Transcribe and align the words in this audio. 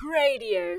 Cradio. 0.00 0.78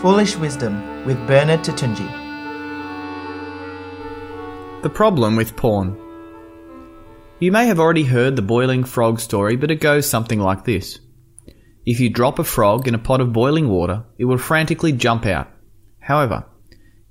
Foolish 0.00 0.36
Wisdom 0.36 1.04
with 1.04 1.16
Bernard 1.26 1.64
Toutounji. 1.64 2.06
The 4.82 4.88
problem 4.88 5.34
with 5.34 5.56
porn. 5.56 5.98
You 7.40 7.50
may 7.50 7.66
have 7.66 7.80
already 7.80 8.04
heard 8.04 8.36
the 8.36 8.42
boiling 8.42 8.84
frog 8.84 9.18
story, 9.18 9.56
but 9.56 9.72
it 9.72 9.80
goes 9.80 10.08
something 10.08 10.38
like 10.38 10.64
this. 10.64 11.00
If 11.84 11.98
you 11.98 12.10
drop 12.10 12.38
a 12.38 12.44
frog 12.44 12.86
in 12.86 12.94
a 12.94 12.98
pot 12.98 13.20
of 13.20 13.32
boiling 13.32 13.68
water, 13.68 14.04
it 14.18 14.26
will 14.26 14.38
frantically 14.38 14.92
jump 14.92 15.26
out. 15.26 15.50
However, 15.98 16.46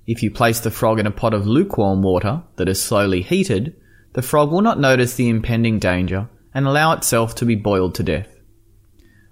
if 0.07 0.23
you 0.23 0.31
place 0.31 0.61
the 0.61 0.71
frog 0.71 0.97
in 0.97 1.07
a 1.07 1.11
pot 1.11 1.33
of 1.33 1.45
lukewarm 1.45 2.03
water 2.03 2.43
that 2.55 2.69
is 2.69 2.81
slowly 2.81 3.21
heated, 3.21 3.75
the 4.15 4.21
frog 4.21 4.49
will 4.49 4.61
not 4.61 4.79
notice 4.79 5.15
the 5.15 5.27
impending 5.27 5.77
danger 5.77 6.29
and 6.53 6.65
allow 6.65 6.93
itself 6.93 7.35
to 7.35 7.45
be 7.45 7.55
boiled 7.55 7.93
to 7.93 8.01
death. 8.01 8.33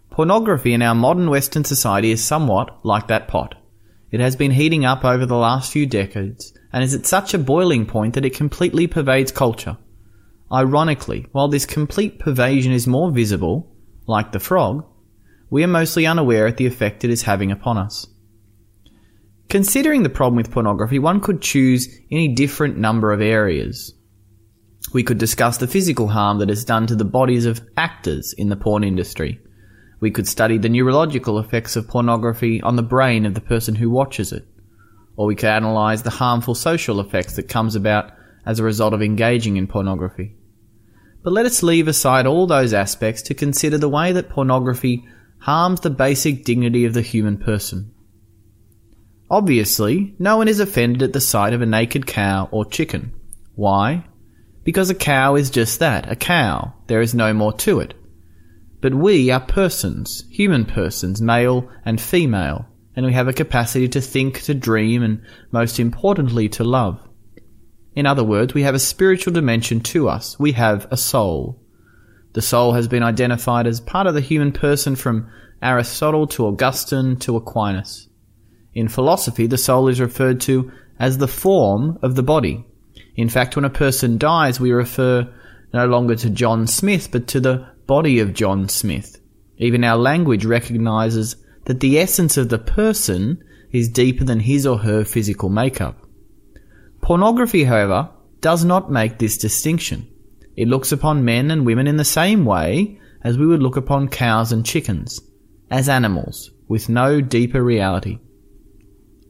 Pornography 0.10 0.74
in 0.74 0.82
our 0.82 0.94
modern 0.94 1.30
Western 1.30 1.64
society 1.64 2.12
is 2.12 2.22
somewhat 2.22 2.80
like 2.84 3.08
that 3.08 3.30
pot. 3.30 3.56
It 4.12 4.20
has 4.20 4.36
been 4.36 4.52
heating 4.52 4.84
up 4.84 5.06
over 5.06 5.26
the 5.26 5.38
last 5.38 5.72
few 5.72 5.86
decades 5.86 6.54
and 6.74 6.84
is 6.84 6.94
at 6.94 7.06
such 7.06 7.34
a 7.34 7.38
boiling 7.38 7.86
point 7.86 8.16
that 8.16 8.26
it 8.26 8.36
completely 8.36 8.86
pervades 8.86 9.32
culture. 9.32 9.78
Ironically, 10.52 11.28
while 11.32 11.48
this 11.48 11.66
complete 11.66 12.20
pervasion 12.20 12.74
is 12.74 12.86
more 12.86 13.10
visible, 13.10 13.74
like 14.06 14.34
the 14.34 14.40
frog, 14.42 14.86
we 15.50 15.64
are 15.64 15.68
mostly 15.68 16.06
unaware 16.06 16.46
at 16.46 16.58
the 16.58 16.68
effect 16.68 17.06
it 17.06 17.10
is 17.10 17.22
having 17.22 17.54
upon 17.54 17.78
us. 17.78 18.06
Considering 19.48 20.04
the 20.04 20.10
problem 20.10 20.36
with 20.36 20.52
pornography, 20.52 21.00
one 21.00 21.22
could 21.22 21.42
choose 21.42 21.88
any 22.12 22.28
different 22.36 22.78
number 22.78 23.14
of 23.14 23.22
areas. 23.22 23.94
We 24.94 25.04
could 25.04 25.18
discuss 25.18 25.58
the 25.58 25.68
physical 25.68 26.08
harm 26.08 26.40
that 26.40 26.50
is 26.50 26.66
done 26.66 26.88
to 26.88 26.96
the 26.96 27.06
bodies 27.06 27.46
of 27.46 27.62
actors 27.76 28.34
in 28.34 28.50
the 28.50 28.56
porn 28.56 28.84
industry 28.84 29.40
we 30.04 30.12
could 30.12 30.28
study 30.28 30.58
the 30.58 30.68
neurological 30.68 31.40
effects 31.40 31.78
of 31.78 31.88
pornography 31.88 32.62
on 32.62 32.76
the 32.76 32.84
brain 32.84 33.26
of 33.26 33.36
the 33.36 33.40
person 33.40 33.74
who 33.74 33.90
watches 33.90 34.34
it. 34.34 34.46
Or 35.16 35.28
we 35.28 35.36
could 35.36 35.48
analyze 35.48 36.04
the 36.04 36.10
harmful 36.10 36.56
social 36.56 37.00
effects 37.00 37.38
that 37.38 37.48
comes 37.48 37.78
about 37.78 38.12
as 38.46 38.60
a 38.60 38.66
result 38.66 38.94
of 38.94 39.02
engaging 39.02 39.56
in 39.56 39.66
pornography. 39.66 40.36
But 41.24 41.32
let 41.32 41.46
us 41.46 41.64
leave 41.64 41.88
aside 41.88 42.26
all 42.26 42.48
those 42.48 42.74
aspects 42.74 43.22
to 43.22 43.34
consider 43.34 43.78
the 43.78 43.88
way 43.88 44.12
that 44.12 44.28
pornography 44.28 45.08
harms 45.40 45.80
the 45.80 45.90
basic 45.90 46.44
dignity 46.44 46.84
of 46.84 46.94
the 46.94 47.02
human 47.02 47.38
person. 47.38 47.94
Obviously, 49.32 50.16
no 50.20 50.36
one 50.36 50.50
is 50.50 50.60
offended 50.60 51.02
at 51.02 51.14
the 51.14 51.22
sight 51.22 51.54
of 51.54 51.62
a 51.62 51.66
naked 51.66 52.06
cow 52.06 52.50
or 52.52 52.66
chicken. 52.66 53.14
Why? 53.56 54.04
Because 54.64 54.90
a 54.90 54.96
cow 54.96 55.36
is 55.36 55.50
just 55.50 55.80
that, 55.80 56.12
a 56.12 56.16
cow. 56.16 56.74
There 56.88 57.02
is 57.02 57.14
no 57.14 57.34
more 57.34 57.54
to 57.54 57.80
it. 57.80 57.94
But 58.82 58.96
we 58.96 59.30
are 59.32 59.40
persons, 59.40 60.26
human 60.30 60.66
persons, 60.66 61.22
male 61.22 61.70
and 61.86 62.00
female, 62.00 62.68
and 62.96 63.06
we 63.06 63.14
have 63.14 63.28
a 63.28 63.34
capacity 63.34 63.88
to 63.90 64.02
think, 64.02 64.42
to 64.44 64.54
dream, 64.54 65.04
and 65.04 65.22
most 65.52 65.80
importantly, 65.80 66.50
to 66.50 66.64
love. 66.64 67.00
In 67.96 68.06
other 68.06 68.24
words, 68.24 68.54
we 68.54 68.64
have 68.64 68.76
a 68.76 68.80
spiritual 68.80 69.34
dimension 69.34 69.80
to 69.82 70.10
us. 70.10 70.40
We 70.40 70.54
have 70.54 70.88
a 70.92 70.98
soul. 70.98 71.62
The 72.34 72.42
soul 72.42 72.74
has 72.74 72.88
been 72.88 73.04
identified 73.04 73.68
as 73.68 73.80
part 73.80 74.08
of 74.08 74.16
the 74.16 74.22
human 74.22 74.52
person 74.52 74.96
from 74.96 75.30
Aristotle 75.62 76.28
to 76.28 76.48
Augustine 76.48 77.18
to 77.18 77.38
Aquinas. 77.38 78.10
In 78.74 78.88
philosophy, 78.88 79.48
the 79.48 79.58
soul 79.58 79.88
is 79.88 80.02
referred 80.02 80.42
to 80.42 80.72
as 81.00 81.18
the 81.18 81.28
form 81.28 82.00
of 82.02 82.16
the 82.16 82.24
body. 82.24 82.66
In 83.16 83.30
fact, 83.30 83.56
when 83.56 83.66
a 83.66 83.70
person 83.70 84.18
dies, 84.18 84.60
we 84.60 84.72
refer 84.72 85.32
no 85.74 85.86
longer 85.88 86.16
to 86.16 86.30
John 86.30 86.68
Smith, 86.68 87.12
but 87.12 87.28
to 87.28 87.40
the 87.40 87.68
body 87.88 88.20
of 88.20 88.34
John 88.34 88.70
Smith. 88.70 89.20
Even 89.58 89.84
our 89.84 89.98
language 89.98 90.46
recognizes 90.46 91.36
that 91.66 91.80
the 91.80 92.00
essence 92.00 92.38
of 92.38 92.50
the 92.50 92.60
person 92.60 93.44
is 93.72 93.90
deeper 93.90 94.24
than 94.24 94.40
his 94.40 94.66
or 94.66 94.80
her 94.80 95.04
physical 95.04 95.50
makeup. 95.50 95.98
Pornography, 97.02 97.64
however, 97.64 98.10
does 98.42 98.64
not 98.64 98.92
make 98.92 99.18
this 99.18 99.38
distinction. 99.38 100.08
It 100.56 100.68
looks 100.68 100.92
upon 100.92 101.26
men 101.26 101.52
and 101.52 101.66
women 101.66 101.88
in 101.88 101.98
the 101.98 102.06
same 102.06 102.46
way 102.46 103.00
as 103.24 103.38
we 103.38 103.46
would 103.48 103.64
look 103.64 103.78
upon 103.78 104.10
cows 104.10 104.52
and 104.52 104.66
chickens, 104.66 105.20
as 105.72 105.90
animals, 105.90 106.52
with 106.68 106.90
no 106.90 107.22
deeper 107.22 107.64
reality. 107.64 108.20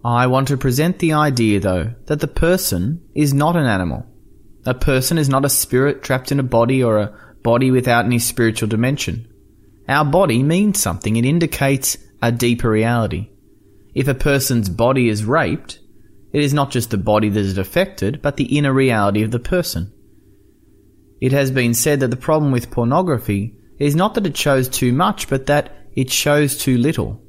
I 0.06 0.28
want 0.28 0.50
to 0.50 0.58
present 0.58 1.00
the 1.00 1.14
idea, 1.14 1.62
though, 1.62 1.94
that 2.08 2.19
the 2.19 2.28
person 2.28 3.02
is 3.16 3.34
not 3.34 3.56
an 3.56 3.66
animal. 3.66 4.06
A 4.66 4.74
person 4.74 5.18
is 5.18 5.30
not 5.30 5.46
a 5.46 5.50
spirit 5.50 6.03
trapped 6.03 6.31
in 6.31 6.40
a 6.40 6.44
body 6.44 6.84
or 6.84 6.97
a 6.97 7.18
body 7.41 7.72
without 7.72 8.06
any 8.06 8.19
spiritual 8.19 8.68
dimension. 8.68 9.28
Our 9.88 10.03
body 10.03 10.44
means 10.44 10.81
something, 10.81 11.16
it 11.16 11.25
indicates 11.25 11.97
a 12.22 12.31
deeper 12.31 12.69
reality. 12.69 13.30
If 13.94 14.08
a 14.08 14.14
person's 14.14 14.69
body 14.69 15.08
is 15.08 15.24
raped, 15.24 15.80
it 16.34 16.41
is 16.41 16.53
not 16.53 16.72
just 16.72 16.90
the 16.90 16.97
body 16.97 17.30
that 17.30 17.40
is 17.40 17.58
affected, 17.58 18.22
but 18.22 18.38
the 18.38 18.58
inner 18.58 18.74
reality 18.74 19.24
of 19.24 19.31
the 19.31 19.40
person. 19.40 19.94
It 21.22 21.31
has 21.31 21.52
been 21.52 21.74
said 21.74 22.02
that 22.02 22.09
the 22.09 22.18
problem 22.18 22.52
with 22.52 22.72
pornography 22.72 23.56
is 23.80 23.96
not 23.96 24.16
that 24.16 24.25
it 24.25 24.35
shows 24.35 24.68
too 24.68 24.91
much, 24.91 25.30
but 25.30 25.46
that 25.46 25.72
it 25.96 26.09
shows 26.09 26.58
too 26.58 26.78
little. 26.78 27.22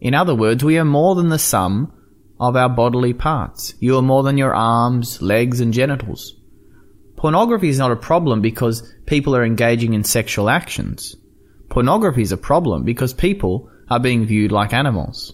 In 0.00 0.14
other 0.14 0.34
words, 0.34 0.64
we 0.64 0.76
are 0.76 0.84
more 0.84 1.14
than 1.14 1.28
the 1.28 1.38
sum 1.38 1.92
of 2.42 2.56
our 2.56 2.68
bodily 2.68 3.12
parts. 3.12 3.72
You 3.78 3.96
are 3.96 4.02
more 4.02 4.24
than 4.24 4.36
your 4.36 4.52
arms, 4.52 5.22
legs, 5.22 5.60
and 5.60 5.72
genitals. 5.72 6.34
Pornography 7.14 7.68
is 7.68 7.78
not 7.78 7.92
a 7.92 7.96
problem 7.96 8.40
because 8.40 8.92
people 9.06 9.36
are 9.36 9.44
engaging 9.44 9.94
in 9.94 10.02
sexual 10.02 10.50
actions. 10.50 11.14
Pornography 11.68 12.22
is 12.22 12.32
a 12.32 12.36
problem 12.36 12.82
because 12.82 13.14
people 13.14 13.70
are 13.88 14.00
being 14.00 14.26
viewed 14.26 14.50
like 14.50 14.72
animals. 14.72 15.32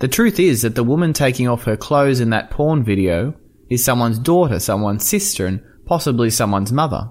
The 0.00 0.08
truth 0.08 0.40
is 0.40 0.62
that 0.62 0.74
the 0.74 0.82
woman 0.82 1.12
taking 1.12 1.46
off 1.46 1.64
her 1.64 1.76
clothes 1.76 2.18
in 2.18 2.30
that 2.30 2.50
porn 2.50 2.82
video 2.82 3.34
is 3.68 3.84
someone's 3.84 4.18
daughter, 4.18 4.58
someone's 4.58 5.06
sister, 5.06 5.46
and 5.46 5.62
possibly 5.86 6.30
someone's 6.30 6.72
mother. 6.72 7.10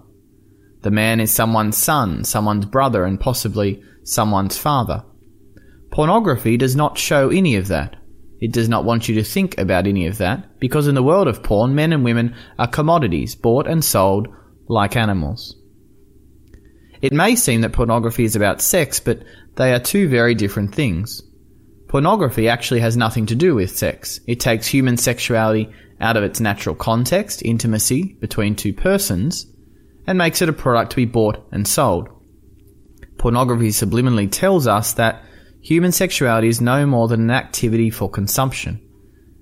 The 0.81 0.91
man 0.91 1.22
is 1.22 1.31
someone's 1.31 1.78
son, 1.78 2.26
someone's 2.26 2.66
brother, 2.66 3.06
and 3.06 3.18
possibly 3.22 3.81
someone's 4.03 4.58
father. 4.58 5.06
Pornography 5.91 6.58
does 6.58 6.76
not 6.76 6.97
show 6.97 7.30
any 7.30 7.56
of 7.56 7.70
that. 7.70 7.96
It 8.39 8.53
does 8.53 8.69
not 8.69 8.85
want 8.85 9.09
you 9.09 9.16
to 9.16 9.23
think 9.23 9.57
about 9.57 9.85
any 9.85 10.07
of 10.07 10.17
that, 10.19 10.59
because 10.59 10.88
in 10.88 10.95
the 10.95 11.03
world 11.03 11.27
of 11.27 11.44
porn, 11.44 11.75
men 11.75 11.91
and 11.91 12.03
women 12.03 12.35
are 12.57 12.67
commodities 12.67 13.35
bought 13.35 13.67
and 13.67 13.83
sold 13.83 14.27
like 14.67 14.95
animals. 14.95 15.55
It 17.01 17.13
may 17.13 17.35
seem 17.35 17.61
that 17.61 17.73
pornography 17.73 18.23
is 18.23 18.35
about 18.35 18.61
sex, 18.61 18.99
but 18.99 19.23
they 19.55 19.73
are 19.73 19.79
two 19.79 20.07
very 20.07 20.35
different 20.35 20.73
things. 20.73 21.22
Pornography 21.88 22.47
actually 22.47 22.81
has 22.81 22.95
nothing 22.95 23.25
to 23.28 23.35
do 23.35 23.55
with 23.55 23.75
sex. 23.75 24.19
It 24.28 24.39
takes 24.39 24.67
human 24.67 24.97
sexuality 24.97 25.69
out 25.99 26.17
of 26.17 26.23
its 26.23 26.39
natural 26.39 26.75
context, 26.75 27.41
intimacy 27.44 28.16
between 28.19 28.55
two 28.55 28.73
persons, 28.73 29.47
and 30.07 30.17
makes 30.17 30.41
it 30.41 30.49
a 30.49 30.53
product 30.53 30.91
to 30.91 30.95
be 30.97 31.05
bought 31.05 31.45
and 31.51 31.67
sold. 31.67 32.09
Pornography 33.17 33.69
subliminally 33.69 34.31
tells 34.31 34.66
us 34.66 34.94
that 34.94 35.23
Human 35.62 35.92
sexuality 35.92 36.47
is 36.47 36.62
no 36.62 36.86
more 36.86 37.08
than 37.08 37.22
an 37.22 37.31
activity 37.31 37.90
for 37.90 38.09
consumption. 38.09 38.81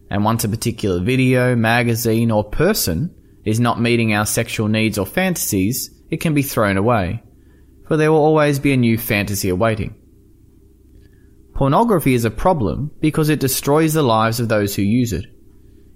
And 0.10 0.24
once 0.24 0.44
a 0.44 0.50
particular 0.50 1.04
video, 1.04 1.56
magazine, 1.56 2.32
or 2.32 2.44
person 2.44 3.14
is 3.46 3.60
not 3.60 3.80
meeting 3.80 4.14
our 4.14 4.26
sexual 4.26 4.68
needs 4.68 4.98
or 4.98 5.06
fantasies, 5.06 5.92
it 6.10 6.18
can 6.18 6.34
be 6.34 6.42
thrown 6.42 6.78
away. 6.78 7.24
For 7.88 7.98
there 7.98 8.12
will 8.12 8.20
always 8.20 8.60
be 8.60 8.74
a 8.74 8.78
new 8.78 8.98
fantasy 8.98 9.50
awaiting. 9.50 9.96
Pornography 11.54 12.14
is 12.14 12.26
a 12.26 12.32
problem 12.32 12.92
because 13.00 13.30
it 13.30 13.40
destroys 13.40 13.94
the 13.94 14.04
lives 14.04 14.40
of 14.40 14.50
those 14.50 14.76
who 14.76 14.82
use 14.82 15.14
it. 15.14 15.26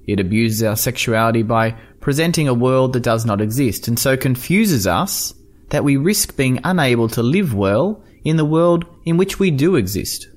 It 0.08 0.20
abuses 0.20 0.64
our 0.64 0.76
sexuality 0.76 1.44
by 1.44 1.78
presenting 2.00 2.48
a 2.48 2.54
world 2.54 2.94
that 2.94 3.04
does 3.04 3.26
not 3.26 3.42
exist 3.42 3.88
and 3.88 3.98
so 3.98 4.18
confuses 4.18 4.88
us 4.88 5.34
that 5.70 5.84
we 5.84 5.98
risk 5.98 6.36
being 6.36 6.60
unable 6.64 7.08
to 7.10 7.22
live 7.22 7.54
well 7.54 8.04
in 8.24 8.38
the 8.38 8.46
world 8.46 8.86
in 9.06 9.18
which 9.18 9.40
we 9.40 9.52
do 9.52 9.76
exist. 9.76 10.30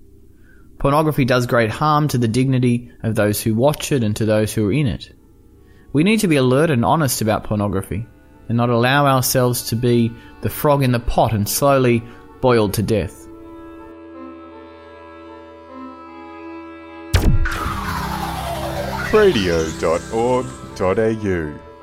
Pornography 0.79 1.25
does 1.25 1.47
great 1.47 1.71
harm 1.71 2.09
to 2.09 2.19
the 2.19 2.29
dignity 2.29 2.93
of 3.03 3.15
those 3.15 3.41
who 3.41 3.55
watch 3.55 3.93
it 3.93 4.03
and 4.03 4.15
to 4.17 4.27
those 4.27 4.53
who 4.53 4.69
are 4.69 4.73
in 4.73 4.87
it. 4.87 5.15
We 5.93 6.05
need 6.05 6.21
to 6.21 6.29
be 6.29 6.37
alert 6.37 6.71
and 6.71 6.85
honest 6.85 7.23
about 7.23 7.45
pornography 7.45 8.07
and 8.49 8.57
not 8.57 8.69
allow 8.69 9.07
ourselves 9.07 9.69
to 9.69 9.77
be 9.77 10.13
the 10.43 10.51
frog 10.51 10.83
in 10.83 10.93
the 10.93 11.01
pot 11.01 11.33
and 11.33 11.49
slowly 11.49 12.03
boiled 12.41 12.75
to 12.75 12.83
death. 12.83 13.25
cradio.org.au 19.15 21.74